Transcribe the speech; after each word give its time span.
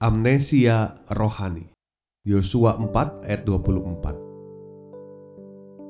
Amnesia 0.00 0.96
rohani. 1.12 1.76
Yosua 2.24 2.80
4 2.80 3.20
ayat 3.20 3.44
24. 3.44 4.16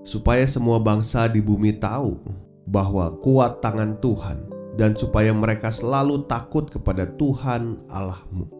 Supaya 0.03 0.43
semua 0.51 0.83
bangsa 0.83 1.31
di 1.31 1.39
bumi 1.39 1.79
tahu 1.79 2.19
bahwa 2.67 3.15
kuat 3.23 3.63
tangan 3.63 4.03
Tuhan 4.03 4.51
dan 4.75 4.99
supaya 4.99 5.31
mereka 5.31 5.71
selalu 5.71 6.27
takut 6.27 6.67
kepada 6.67 7.07
Tuhan 7.07 7.87
Allahmu. 7.87 8.51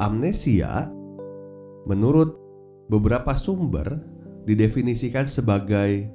Amnesia 0.00 0.88
menurut 1.84 2.32
beberapa 2.88 3.36
sumber 3.36 3.92
didefinisikan 4.48 5.28
sebagai 5.28 6.08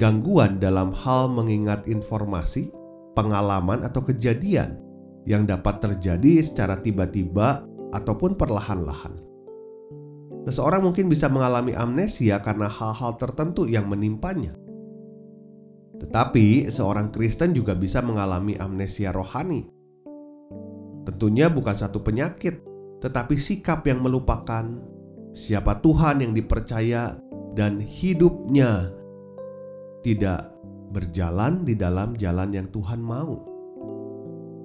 gangguan 0.00 0.56
dalam 0.56 0.96
hal 0.96 1.28
mengingat 1.36 1.84
informasi, 1.84 2.72
pengalaman 3.12 3.84
atau 3.84 4.00
kejadian 4.00 4.91
yang 5.28 5.46
dapat 5.46 5.78
terjadi 5.78 6.42
secara 6.42 6.78
tiba-tiba 6.78 7.62
ataupun 7.94 8.34
perlahan-lahan. 8.34 9.22
Seseorang 10.42 10.82
mungkin 10.82 11.06
bisa 11.06 11.30
mengalami 11.30 11.70
amnesia 11.70 12.42
karena 12.42 12.66
hal-hal 12.66 13.14
tertentu 13.14 13.62
yang 13.70 13.86
menimpanya. 13.86 14.58
Tetapi 16.02 16.66
seorang 16.66 17.14
Kristen 17.14 17.54
juga 17.54 17.78
bisa 17.78 18.02
mengalami 18.02 18.58
amnesia 18.58 19.14
rohani. 19.14 19.70
Tentunya 21.06 21.46
bukan 21.46 21.78
satu 21.78 22.02
penyakit, 22.02 22.58
tetapi 22.98 23.38
sikap 23.38 23.86
yang 23.86 24.02
melupakan 24.02 24.66
siapa 25.30 25.78
Tuhan 25.78 26.26
yang 26.26 26.34
dipercaya 26.34 27.14
dan 27.54 27.78
hidupnya 27.78 28.90
tidak 30.02 30.50
berjalan 30.90 31.62
di 31.62 31.78
dalam 31.78 32.18
jalan 32.18 32.50
yang 32.50 32.66
Tuhan 32.66 32.98
mau. 32.98 33.51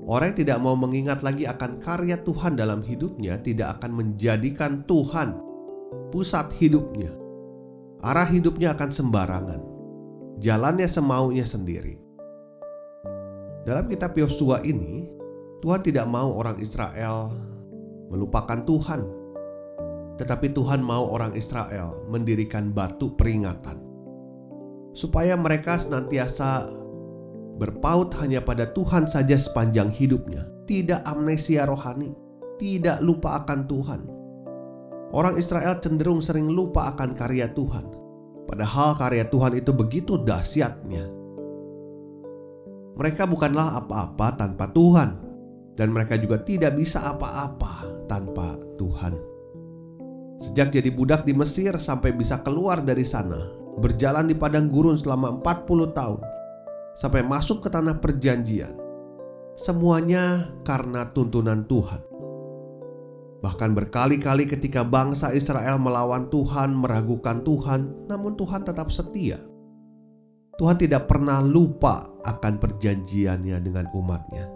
Orang 0.07 0.31
yang 0.31 0.39
tidak 0.39 0.59
mau 0.63 0.79
mengingat 0.79 1.19
lagi 1.19 1.43
akan 1.43 1.83
karya 1.83 2.15
Tuhan 2.23 2.55
dalam 2.55 2.79
hidupnya 2.79 3.43
tidak 3.43 3.79
akan 3.79 3.91
menjadikan 3.91 4.87
Tuhan 4.87 5.35
pusat 6.15 6.47
hidupnya. 6.55 7.11
Arah 7.99 8.31
hidupnya 8.31 8.71
akan 8.71 8.87
sembarangan. 8.87 9.61
Jalannya 10.39 10.87
semaunya 10.87 11.43
sendiri. 11.43 11.99
Dalam 13.67 13.91
kitab 13.91 14.15
Yosua 14.15 14.63
ini, 14.63 15.11
Tuhan 15.59 15.83
tidak 15.83 16.07
mau 16.07 16.31
orang 16.39 16.55
Israel 16.63 17.35
melupakan 18.07 18.63
Tuhan. 18.63 19.01
Tetapi 20.15 20.55
Tuhan 20.55 20.79
mau 20.87 21.03
orang 21.03 21.35
Israel 21.35 22.07
mendirikan 22.07 22.71
batu 22.71 23.11
peringatan 23.11 23.83
supaya 24.97 25.37
mereka 25.37 25.77
senantiasa 25.77 26.65
berpaut 27.57 28.13
hanya 28.21 28.39
pada 28.39 28.69
Tuhan 28.69 29.09
saja 29.09 29.33
sepanjang 29.33 29.89
hidupnya, 29.89 30.45
tidak 30.69 31.01
amnesia 31.09 31.65
rohani, 31.65 32.13
tidak 32.61 33.01
lupa 33.01 33.43
akan 33.43 33.65
Tuhan. 33.65 34.01
Orang 35.11 35.35
Israel 35.41 35.81
cenderung 35.81 36.21
sering 36.21 36.53
lupa 36.53 36.93
akan 36.93 37.17
karya 37.17 37.49
Tuhan, 37.51 37.85
padahal 38.45 38.93
karya 38.95 39.25
Tuhan 39.25 39.57
itu 39.57 39.71
begitu 39.73 40.21
dahsyatnya. 40.21 41.09
Mereka 42.97 43.29
bukanlah 43.29 43.77
apa-apa 43.81 44.37
tanpa 44.37 44.69
Tuhan, 44.73 45.09
dan 45.77 45.93
mereka 45.93 46.17
juga 46.17 46.41
tidak 46.41 46.77
bisa 46.77 47.05
apa-apa 47.09 48.05
tanpa 48.09 48.57
Tuhan. 48.77 49.13
Sejak 50.37 50.69
jadi 50.69 50.89
budak 50.93 51.25
di 51.25 51.33
Mesir 51.33 51.73
sampai 51.81 52.13
bisa 52.13 52.41
keluar 52.45 52.81
dari 52.81 53.05
sana, 53.05 53.37
berjalan 53.77 54.29
di 54.29 54.35
padang 54.37 54.69
gurun 54.69 54.97
selama 54.97 55.41
40 55.41 55.97
tahun, 55.97 56.19
sampai 56.97 57.21
masuk 57.21 57.61
ke 57.61 57.69
tanah 57.69 58.01
perjanjian. 58.01 58.73
Semuanya 59.53 60.49
karena 60.65 61.13
tuntunan 61.13 61.65
Tuhan. 61.69 62.01
Bahkan 63.37 63.77
berkali-kali 63.77 64.49
ketika 64.49 64.81
bangsa 64.81 65.29
Israel 65.29 65.77
melawan 65.77 66.25
Tuhan, 66.33 66.73
meragukan 66.73 67.45
Tuhan, 67.45 68.09
namun 68.09 68.33
Tuhan 68.33 68.65
tetap 68.65 68.89
setia. 68.89 69.37
Tuhan 70.57 70.73
tidak 70.81 71.05
pernah 71.05 71.37
lupa 71.37 72.01
akan 72.25 72.57
perjanjiannya 72.57 73.61
dengan 73.61 73.85
umatnya. 73.93 74.49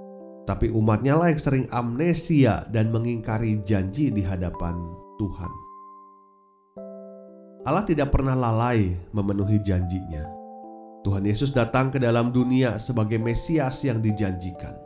Tapi 0.50 0.74
umatnya 0.74 1.14
lah 1.14 1.30
yang 1.30 1.38
sering 1.38 1.66
amnesia 1.70 2.66
dan 2.74 2.90
mengingkari 2.90 3.62
janji 3.62 4.10
di 4.10 4.26
hadapan 4.26 4.74
Tuhan. 5.22 5.52
Allah 7.62 7.86
tidak 7.86 8.10
pernah 8.10 8.34
lalai 8.34 8.98
memenuhi 9.14 9.62
janjinya. 9.62 10.41
Tuhan 11.02 11.26
Yesus 11.26 11.50
datang 11.50 11.90
ke 11.90 11.98
dalam 11.98 12.30
dunia 12.30 12.78
sebagai 12.78 13.18
Mesias 13.18 13.82
yang 13.82 14.06
dijanjikan. 14.06 14.78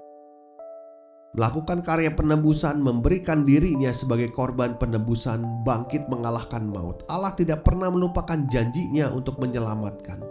Melakukan 1.35 1.83
karya 1.83 2.15
penebusan, 2.15 2.79
memberikan 2.79 3.43
dirinya 3.43 3.91
sebagai 3.91 4.31
korban 4.31 4.79
penebusan, 4.79 5.67
bangkit 5.67 6.07
mengalahkan 6.07 6.63
maut. 6.63 7.03
Allah 7.11 7.35
tidak 7.35 7.67
pernah 7.67 7.91
melupakan 7.91 8.39
janjinya 8.47 9.11
untuk 9.11 9.43
menyelamatkan. 9.43 10.23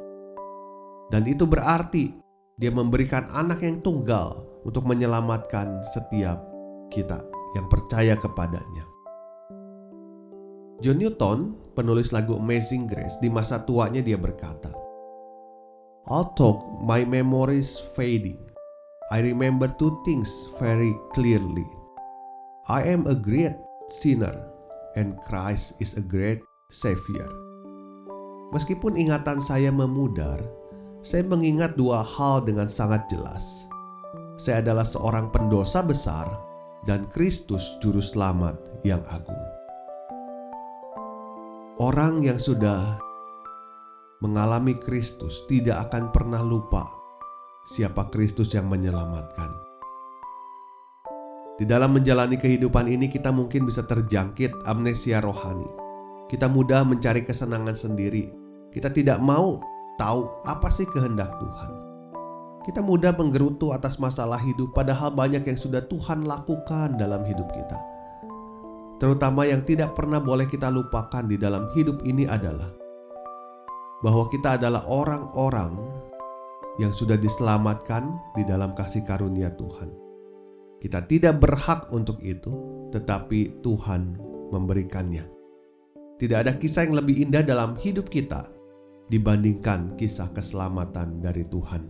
Dan 1.13 1.29
itu 1.29 1.45
berarti 1.45 2.17
dia 2.57 2.73
memberikan 2.73 3.29
anak 3.37 3.61
yang 3.61 3.85
tunggal 3.85 4.49
untuk 4.65 4.89
menyelamatkan 4.89 5.85
setiap 5.93 6.41
kita 6.89 7.21
yang 7.53 7.69
percaya 7.69 8.17
kepadanya. 8.17 8.89
John 10.81 10.97
Newton, 10.97 11.39
penulis 11.77 12.17
lagu 12.17 12.41
Amazing 12.41 12.89
Grace, 12.89 13.21
di 13.21 13.29
masa 13.29 13.61
tuanya 13.61 14.01
dia 14.01 14.17
berkata, 14.17 14.84
Although 16.05 16.85
my 16.85 17.01
memory 17.09 17.65
is 17.65 17.81
fading, 17.97 18.37
I 19.09 19.25
remember 19.25 19.73
two 19.73 20.05
things 20.05 20.29
very 20.61 20.93
clearly. 21.17 21.65
I 22.69 22.85
am 22.93 23.09
a 23.09 23.17
great 23.17 23.57
sinner 23.89 24.37
and 25.01 25.17
Christ 25.25 25.81
is 25.81 25.97
a 25.97 26.05
great 26.05 26.45
savior. 26.69 27.25
Meskipun 28.53 29.01
ingatan 29.01 29.41
saya 29.41 29.73
memudar, 29.73 30.45
saya 31.01 31.25
mengingat 31.25 31.81
dua 31.81 32.05
hal 32.05 32.45
dengan 32.45 32.69
sangat 32.69 33.09
jelas. 33.09 33.65
Saya 34.37 34.61
adalah 34.61 34.85
seorang 34.85 35.33
pendosa 35.33 35.81
besar 35.81 36.29
dan 36.85 37.09
Kristus 37.09 37.81
juru 37.81 38.05
selamat 38.05 38.61
yang 38.85 39.01
agung. 39.09 39.45
Orang 41.81 42.21
yang 42.21 42.37
sudah 42.37 43.01
mengalami 44.23 44.79
Kristus 44.79 45.43
tidak 45.51 45.91
akan 45.91 46.15
pernah 46.15 46.43
lupa 46.45 46.87
siapa 47.65 48.13
Kristus 48.13 48.53
yang 48.53 48.69
menyelamatkan. 48.69 49.51
Di 51.55 51.65
dalam 51.65 51.95
menjalani 51.95 52.35
kehidupan 52.35 52.91
ini, 52.91 53.07
kita 53.07 53.31
mungkin 53.31 53.65
bisa 53.65 53.87
terjangkit 53.87 54.67
amnesia 54.67 55.23
rohani. 55.23 55.67
Kita 56.27 56.51
mudah 56.51 56.83
mencari 56.83 57.23
kesenangan 57.23 57.79
sendiri. 57.79 58.27
Kita 58.75 58.91
tidak 58.91 59.23
mau 59.23 59.63
tahu 59.95 60.43
apa 60.43 60.67
sih 60.67 60.85
kehendak 60.91 61.31
Tuhan. 61.39 61.71
Kita 62.67 62.83
mudah 62.83 63.15
menggerutu 63.15 63.71
atas 63.71 64.03
masalah 64.03 64.41
hidup, 64.43 64.75
padahal 64.75 65.15
banyak 65.15 65.47
yang 65.47 65.59
sudah 65.59 65.85
Tuhan 65.87 66.27
lakukan 66.27 66.99
dalam 66.99 67.23
hidup 67.23 67.47
kita. 67.55 67.79
Terutama 68.99 69.47
yang 69.47 69.63
tidak 69.63 69.95
pernah 69.95 70.19
boleh 70.19 70.51
kita 70.51 70.73
lupakan 70.75 71.23
di 71.23 71.39
dalam 71.39 71.71
hidup 71.77 72.03
ini 72.03 72.27
adalah 72.27 72.84
bahwa 74.05 74.29
kita 74.29 74.61
adalah 74.61 74.85
orang-orang 74.85 75.81
yang 76.77 76.93
sudah 76.93 77.17
diselamatkan 77.17 78.13
di 78.37 78.45
dalam 78.45 78.77
kasih 78.77 79.01
karunia 79.01 79.49
Tuhan. 79.57 79.89
Kita 80.85 81.01
tidak 81.09 81.41
berhak 81.41 81.89
untuk 81.97 82.21
itu, 82.21 82.53
tetapi 82.93 83.65
Tuhan 83.65 84.21
memberikannya. 84.53 85.25
Tidak 86.21 86.37
ada 86.37 86.53
kisah 86.61 86.85
yang 86.85 87.01
lebih 87.01 87.25
indah 87.25 87.41
dalam 87.41 87.81
hidup 87.81 88.13
kita 88.13 88.45
dibandingkan 89.09 89.97
kisah 89.97 90.29
keselamatan 90.37 91.25
dari 91.25 91.49
Tuhan. 91.49 91.89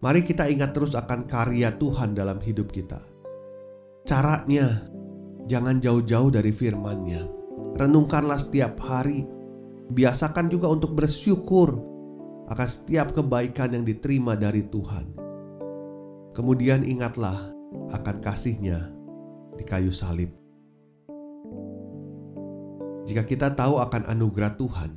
Mari 0.00 0.22
kita 0.22 0.46
ingat 0.46 0.70
terus 0.72 0.94
akan 0.94 1.26
karya 1.26 1.74
Tuhan 1.74 2.14
dalam 2.14 2.38
hidup 2.38 2.70
kita. 2.70 3.02
Caranya, 4.06 4.86
jangan 5.50 5.82
jauh-jauh 5.82 6.30
dari 6.32 6.54
firman-Nya. 6.54 7.26
Renungkanlah 7.76 8.40
setiap 8.40 8.80
hari 8.80 9.39
Biasakan 9.90 10.46
juga 10.46 10.70
untuk 10.70 10.94
bersyukur 10.94 11.74
akan 12.46 12.68
setiap 12.70 13.10
kebaikan 13.10 13.74
yang 13.74 13.82
diterima 13.82 14.38
dari 14.38 14.66
Tuhan. 14.66 15.18
Kemudian 16.30 16.86
ingatlah 16.86 17.50
akan 17.90 18.16
kasihnya 18.22 18.90
di 19.58 19.66
kayu 19.66 19.90
salib. 19.90 20.30
Jika 23.10 23.26
kita 23.26 23.50
tahu 23.58 23.82
akan 23.82 24.06
anugerah 24.06 24.54
Tuhan, 24.54 24.90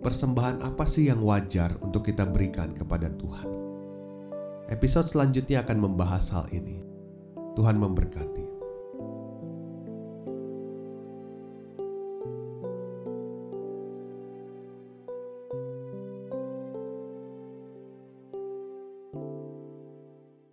persembahan 0.00 0.64
apa 0.64 0.88
sih 0.88 1.12
yang 1.12 1.20
wajar 1.20 1.76
untuk 1.84 2.08
kita 2.08 2.24
berikan 2.24 2.72
kepada 2.72 3.12
Tuhan? 3.12 3.48
Episode 4.72 5.12
selanjutnya 5.12 5.64
akan 5.64 5.76
membahas 5.80 6.32
hal 6.32 6.48
ini. 6.52 6.80
Tuhan 7.56 7.76
memberkati. 7.76 8.57